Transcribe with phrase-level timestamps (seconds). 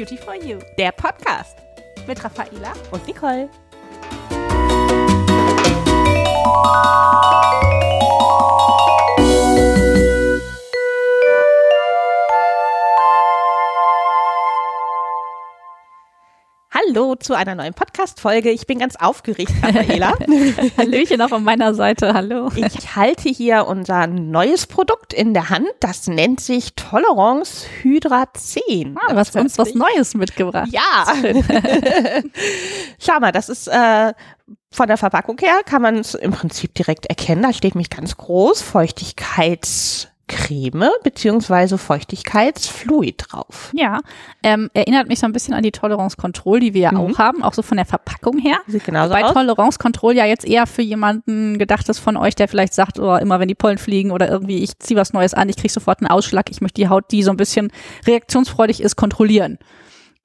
[0.00, 1.58] Beauty for You, der Podcast.
[2.06, 3.50] Mit Raffaela und Nicole.
[16.92, 18.50] Hallo zu einer neuen Podcast-Folge.
[18.50, 20.12] Ich bin ganz aufgeregt, Raffaela.
[20.76, 22.14] Hallöchen auch von meiner Seite.
[22.14, 22.50] Hallo.
[22.56, 25.68] Ich halte hier unser neues Produkt in der Hand.
[25.78, 28.96] Das nennt sich Tolerance Hydra 10.
[28.98, 30.68] Ah, was uns was Neues mitgebracht.
[30.72, 31.06] Ja.
[32.98, 34.12] Schau mal, das ist äh,
[34.72, 37.42] von der Verpackung her kann man es im Prinzip direkt erkennen.
[37.42, 43.72] Da steht mich ganz groß Feuchtigkeits Creme beziehungsweise Feuchtigkeitsfluid drauf.
[43.74, 44.00] Ja,
[44.44, 46.98] ähm, erinnert mich so ein bisschen an die Tolerance Control, die wir ja mhm.
[46.98, 48.58] auch haben, auch so von der Verpackung her.
[48.68, 49.32] Sieht genauso Bei aus.
[49.32, 53.16] Tolerance Control ja jetzt eher für jemanden gedacht ist von euch, der vielleicht sagt, oh,
[53.16, 56.00] immer wenn die Pollen fliegen oder irgendwie ich ziehe was Neues an, ich kriege sofort
[56.00, 57.72] einen Ausschlag, ich möchte die Haut, die so ein bisschen
[58.06, 59.58] reaktionsfreudig ist, kontrollieren.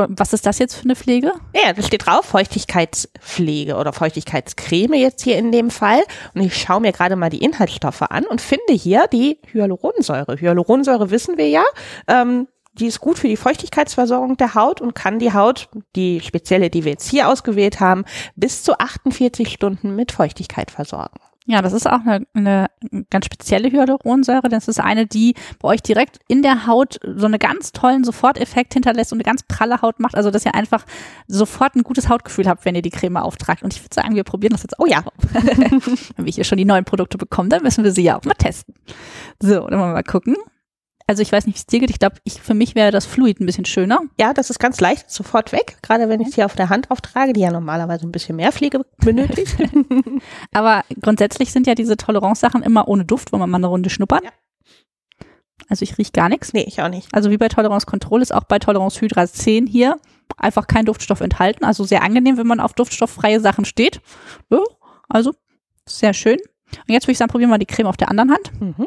[0.00, 1.32] Äh, was ist das jetzt für eine Pflege?
[1.54, 6.02] Ja, da steht drauf Feuchtigkeitspflege oder Feuchtigkeitscreme jetzt hier in dem Fall.
[6.34, 10.40] Und ich schaue mir gerade mal die Inhaltsstoffe an und finde hier die Hyaluronsäure.
[10.40, 11.64] Hyaluronsäure wissen wir ja.
[12.08, 16.70] Ähm, die ist gut für die Feuchtigkeitsversorgung der Haut und kann die Haut, die spezielle,
[16.70, 18.04] die wir jetzt hier ausgewählt haben,
[18.36, 21.18] bis zu 48 Stunden mit Feuchtigkeit versorgen.
[21.50, 22.70] Ja, das ist auch eine, eine
[23.10, 24.48] ganz spezielle Hyaluronsäure.
[24.48, 28.74] Das ist eine, die bei euch direkt in der Haut so einen ganz tollen Soforteffekt
[28.74, 30.14] hinterlässt und eine ganz pralle Haut macht.
[30.14, 30.86] Also, dass ihr einfach
[31.26, 33.64] sofort ein gutes Hautgefühl habt, wenn ihr die Creme auftragt.
[33.64, 34.76] Und ich würde sagen, wir probieren das jetzt.
[34.78, 35.02] Oh ja.
[35.32, 38.34] wenn wir hier schon die neuen Produkte bekommen, dann müssen wir sie ja auch mal
[38.34, 38.72] testen.
[39.40, 40.36] So, dann wollen wir mal gucken.
[41.10, 41.90] Also ich weiß nicht, wie es dir geht.
[41.90, 43.98] Ich glaube, ich, für mich wäre das Fluid ein bisschen schöner.
[44.16, 45.78] Ja, das ist ganz leicht, sofort weg.
[45.82, 48.52] Gerade wenn ich es hier auf der Hand auftrage, die ja normalerweise ein bisschen mehr
[48.52, 49.56] Pflege benötigt.
[50.52, 54.22] Aber grundsätzlich sind ja diese Toleranz-Sachen immer ohne Duft, wo man mal eine Runde schnuppert.
[54.22, 54.30] Ja.
[55.68, 56.52] Also ich rieche gar nichts.
[56.52, 57.08] Nee, ich auch nicht.
[57.10, 59.96] Also wie bei Toleranz Control ist auch bei Toleranz Hydra 10 hier
[60.36, 61.64] einfach kein Duftstoff enthalten.
[61.64, 64.00] Also sehr angenehm, wenn man auf duftstofffreie Sachen steht.
[65.08, 65.34] Also
[65.86, 66.38] sehr schön.
[66.86, 68.52] Und jetzt würde ich sagen, probieren wir mal die Creme auf der anderen Hand.
[68.60, 68.86] Mhm.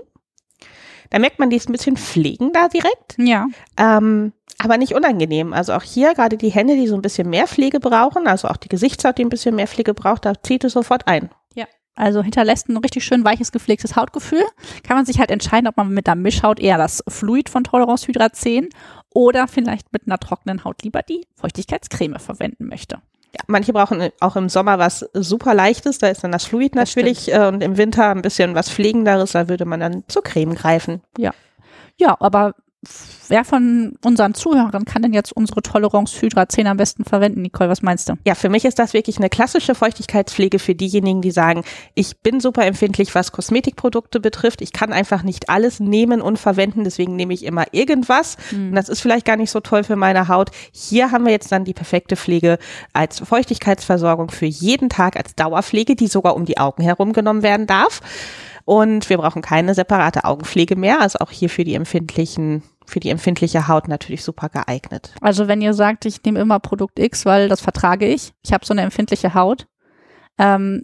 [1.09, 3.15] Da merkt man, die ist ein bisschen pflegender direkt.
[3.17, 3.47] Ja.
[3.77, 5.53] Ähm, aber nicht unangenehm.
[5.53, 8.57] Also auch hier gerade die Hände, die so ein bisschen mehr Pflege brauchen, also auch
[8.57, 11.29] die Gesichtshaut, die ein bisschen mehr Pflege braucht, da zieht es sofort ein.
[11.53, 11.65] Ja.
[11.95, 14.43] Also hinterlässt ein richtig schön weiches, gepflegtes Hautgefühl.
[14.83, 18.07] Kann man sich halt entscheiden, ob man mit der Mischhaut eher das Fluid von Tolerance
[18.07, 18.69] Hydra 10
[19.13, 22.99] oder vielleicht mit einer trockenen Haut lieber die Feuchtigkeitscreme verwenden möchte.
[23.47, 27.35] Manche brauchen auch im Sommer was super leichtes, da ist dann das Fluid natürlich das
[27.35, 31.01] äh, und im Winter ein bisschen was pflegenderes, da würde man dann zur Creme greifen.
[31.17, 31.31] Ja.
[31.97, 32.55] Ja, aber
[33.29, 37.41] wer von unseren Zuhörern kann denn jetzt unsere Tolerance Hydra 10 am besten verwenden?
[37.41, 38.13] Nicole, was meinst du?
[38.25, 41.63] Ja, für mich ist das wirklich eine klassische Feuchtigkeitspflege für diejenigen, die sagen,
[41.95, 44.61] ich bin super empfindlich, was Kosmetikprodukte betrifft.
[44.61, 48.37] Ich kann einfach nicht alles nehmen und verwenden, deswegen nehme ich immer irgendwas.
[48.51, 48.69] Mhm.
[48.69, 50.51] Und das ist vielleicht gar nicht so toll für meine Haut.
[50.71, 52.57] Hier haben wir jetzt dann die perfekte Pflege
[52.93, 57.67] als Feuchtigkeitsversorgung für jeden Tag als Dauerpflege, die sogar um die Augen herum genommen werden
[57.67, 58.01] darf.
[58.65, 63.09] Und wir brauchen keine separate Augenpflege mehr, also auch hier für die empfindlichen für die
[63.09, 65.13] empfindliche Haut natürlich super geeignet.
[65.21, 68.65] Also wenn ihr sagt, ich nehme immer Produkt X, weil das vertrage ich, ich habe
[68.65, 69.67] so eine empfindliche Haut,
[70.37, 70.83] ähm,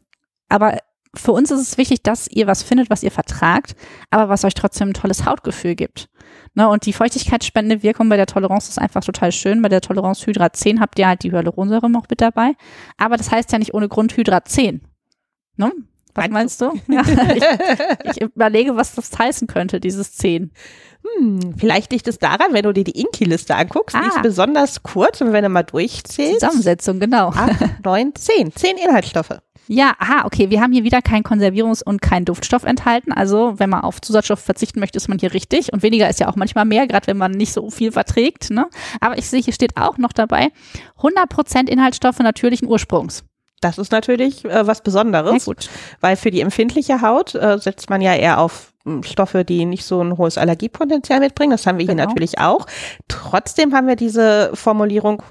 [0.50, 0.78] aber
[1.16, 3.76] für uns ist es wichtig, dass ihr was findet, was ihr vertragt,
[4.12, 6.10] aber was euch trotzdem ein tolles Hautgefühl gibt.
[6.54, 9.62] Ne, und die feuchtigkeitsspendende Wirkung bei der Toleranz ist einfach total schön.
[9.62, 12.54] Bei der Toleranz Hydra 10 habt ihr halt die Hyaluronsäure noch mit dabei.
[12.98, 14.82] Aber das heißt ja nicht ohne Grund Hydra 10.
[15.58, 15.72] Ne?
[16.20, 16.74] Was meinst du?
[16.88, 17.04] Ja,
[18.04, 20.52] ich, ich, überlege, was das heißen könnte, dieses 10.
[21.04, 24.02] Hm, vielleicht liegt es daran, wenn du dir die Inki-Liste anguckst, ah.
[24.02, 24.22] die ist ah.
[24.22, 26.42] besonders kurz und wenn du mal durchzählst.
[26.42, 27.30] Zusammensetzung, genau.
[27.30, 28.56] 8, 9, 10.
[28.56, 29.40] 10 Inhaltsstoffe.
[29.72, 30.50] Ja, aha, okay.
[30.50, 33.12] Wir haben hier wieder keinen Konservierungs- und keinen Duftstoff enthalten.
[33.12, 35.72] Also, wenn man auf Zusatzstoff verzichten möchte, ist man hier richtig.
[35.72, 38.50] Und weniger ist ja auch manchmal mehr, gerade wenn man nicht so viel verträgt.
[38.50, 38.68] Ne?
[39.00, 40.50] Aber ich sehe, hier steht auch noch dabei
[40.98, 43.24] 100% Inhaltsstoffe natürlichen Ursprungs.
[43.62, 45.50] Das ist natürlich äh, was Besonderes,
[46.00, 49.86] weil für die empfindliche Haut äh, setzt man ja eher auf hm, Stoffe, die nicht
[49.86, 51.52] so ein hohes Allergiepotenzial mitbringen.
[51.52, 52.02] Das haben wir genau.
[52.02, 52.66] hier natürlich auch.
[53.08, 55.24] Trotzdem haben wir diese Formulierung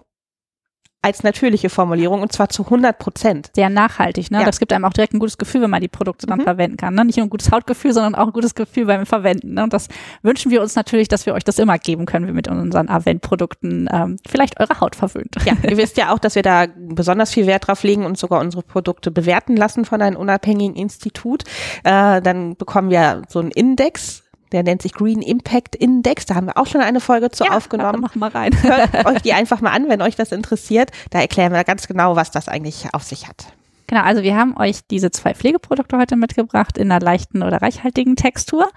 [1.08, 3.50] als natürliche Formulierung und zwar zu 100 Prozent.
[3.55, 4.40] Sehr nachhaltig, ne?
[4.40, 4.44] Ja.
[4.44, 6.44] Das gibt einem auch direkt ein gutes Gefühl, wenn man die Produkte dann mhm.
[6.44, 6.94] verwenden kann.
[6.94, 7.05] Ne?
[7.05, 9.55] Nicht nur ein gutes Hautgefühl, sondern auch ein gutes Gefühl beim Verwenden.
[9.55, 9.62] Ne?
[9.62, 9.88] Und das
[10.22, 13.88] wünschen wir uns natürlich, dass wir euch das immer geben können, wie mit unseren Avent-Produkten
[13.90, 15.34] ähm, vielleicht eure Haut verwöhnt.
[15.46, 18.40] Ja, ihr wisst ja auch, dass wir da besonders viel Wert drauf legen und sogar
[18.40, 21.44] unsere Produkte bewerten lassen von einem unabhängigen Institut.
[21.84, 26.26] Äh, dann bekommen wir so einen Index der nennt sich Green Impact Index.
[26.26, 28.00] Da haben wir auch schon eine Folge zu ja, aufgenommen.
[28.00, 28.52] Mach mal rein.
[28.62, 30.90] Hört euch die einfach mal an, wenn euch das interessiert.
[31.10, 33.52] Da erklären wir ganz genau, was das eigentlich auf sich hat.
[33.88, 38.16] Genau, also wir haben euch diese zwei Pflegeprodukte heute mitgebracht in einer leichten oder reichhaltigen
[38.16, 38.68] Textur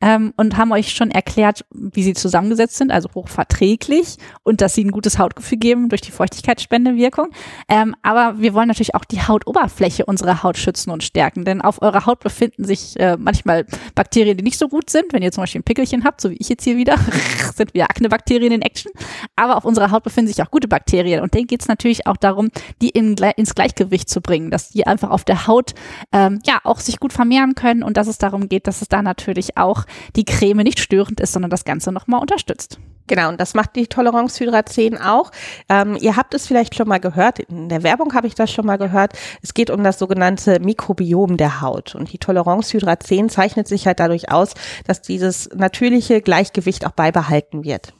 [0.00, 4.84] ähm, und haben euch schon erklärt, wie sie zusammengesetzt sind, also hochverträglich und dass sie
[4.84, 7.30] ein gutes Hautgefühl geben durch die Feuchtigkeitsspendewirkung.
[7.68, 11.82] Ähm, aber wir wollen natürlich auch die Hautoberfläche unserer Haut schützen und stärken, denn auf
[11.82, 13.66] eurer Haut befinden sich äh, manchmal
[14.00, 15.12] Bakterien, die nicht so gut sind.
[15.12, 16.96] Wenn ihr zum Beispiel ein Pickelchen habt, so wie ich jetzt hier wieder,
[17.54, 18.90] sind wir Aknebakterien in Action.
[19.36, 22.16] Aber auf unserer Haut befinden sich auch gute Bakterien und denen geht es natürlich auch
[22.16, 22.48] darum,
[22.80, 25.74] die in, ins Gleichgewicht zu bringen dass die einfach auf der Haut
[26.12, 29.02] ähm, ja auch sich gut vermehren können und dass es darum geht, dass es da
[29.02, 29.84] natürlich auch
[30.16, 32.78] die Creme nicht störend ist, sondern das Ganze nochmal unterstützt.
[33.10, 35.32] Genau, und das macht die Toleranz Hydra 10 auch.
[35.68, 38.64] Ähm, ihr habt es vielleicht schon mal gehört, in der Werbung habe ich das schon
[38.64, 39.14] mal gehört.
[39.42, 41.96] Es geht um das sogenannte Mikrobiom der Haut.
[41.96, 44.54] Und die Toleranz Hydra 10 zeichnet sich halt dadurch aus,
[44.86, 47.94] dass dieses natürliche Gleichgewicht auch beibehalten wird.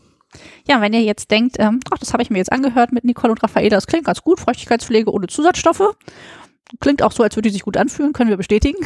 [0.68, 3.32] Ja, wenn ihr jetzt denkt, ähm, ach, das habe ich mir jetzt angehört mit Nicole
[3.32, 5.96] und Raffaela, das klingt ganz gut, Feuchtigkeitspflege ohne Zusatzstoffe
[6.78, 8.78] Klingt auch so, als würde die sich gut anfühlen, können wir bestätigen.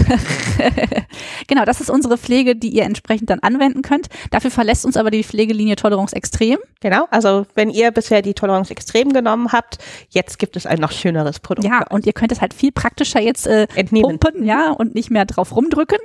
[1.47, 4.09] genau, das ist unsere Pflege, die ihr entsprechend dann anwenden könnt.
[4.31, 6.59] Dafür verlässt uns aber die Pflegelinie Toleranz Extrem.
[6.81, 9.79] Genau, also wenn ihr bisher die Toleranz Extrem genommen habt,
[10.11, 11.69] jetzt gibt es ein noch schöneres Produkt.
[11.69, 14.19] Ja, und ihr könnt es halt viel praktischer jetzt äh, Entnehmen.
[14.19, 15.99] pumpen, ja, und nicht mehr drauf rumdrücken.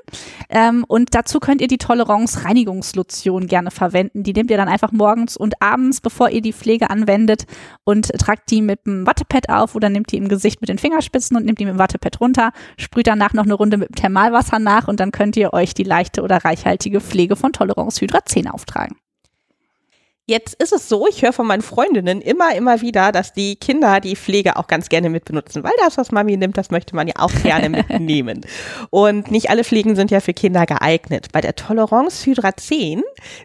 [0.49, 4.23] Ähm, und dazu könnt ihr die Toleranz Reinigungslotion gerne verwenden.
[4.23, 7.45] Die nehmt ihr dann einfach morgens und abends, bevor ihr die Pflege anwendet
[7.83, 11.37] und tragt die mit einem Wattepad auf oder nehmt die im Gesicht mit den Fingerspitzen
[11.37, 14.59] und nehmt die mit dem Wattepad runter, sprüht danach noch eine Runde mit dem Thermalwasser
[14.59, 18.47] nach und dann könnt ihr euch die leichte oder reichhaltige Pflege von Toleranz Hydra 10
[18.47, 18.95] auftragen.
[20.29, 23.99] Jetzt ist es so, ich höre von meinen Freundinnen immer, immer wieder, dass die Kinder
[23.99, 27.15] die Pflege auch ganz gerne mitbenutzen, weil das, was Mami nimmt, das möchte man ja
[27.17, 28.41] auch gerne mitnehmen.
[28.91, 31.29] Und nicht alle Pflegen sind ja für Kinder geeignet.
[31.31, 33.01] Bei der Toleranz Hydra 10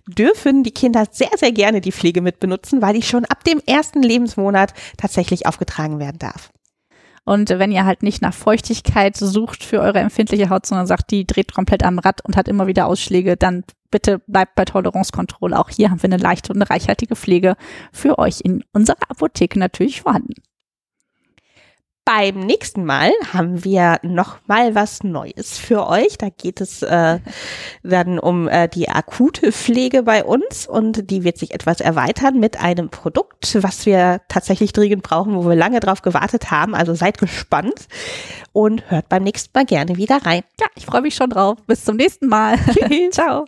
[0.07, 4.03] dürfen die Kinder sehr, sehr gerne die Pflege mitbenutzen, weil die schon ab dem ersten
[4.03, 6.51] Lebensmonat tatsächlich aufgetragen werden darf.
[7.25, 11.27] Und wenn ihr halt nicht nach Feuchtigkeit sucht für eure empfindliche Haut, sondern sagt, die
[11.27, 15.59] dreht komplett am Rad und hat immer wieder Ausschläge, dann bitte bleibt bei Toleranzkontrolle.
[15.59, 17.57] Auch hier haben wir eine leichte und reichhaltige Pflege
[17.93, 20.35] für euch in unserer Apotheke natürlich vorhanden.
[22.07, 26.19] Beim nächsten Mal haben wir noch mal was Neues für euch.
[26.19, 27.19] Da geht es äh,
[27.83, 32.61] dann um äh, die akute Pflege bei uns und die wird sich etwas erweitern mit
[32.61, 36.75] einem Produkt, was wir tatsächlich dringend brauchen, wo wir lange drauf gewartet haben.
[36.75, 37.89] Also seid gespannt
[38.53, 40.43] und hört beim nächsten Mal gerne wieder rein.
[40.61, 41.57] Ja, ich freue mich schon drauf.
[41.67, 42.59] Bis zum nächsten Mal.
[43.13, 43.47] Ciao.